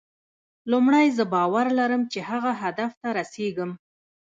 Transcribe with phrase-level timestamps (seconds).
[0.71, 3.71] لومړی زه باور لرم چې هغه هدف ته رسېږم.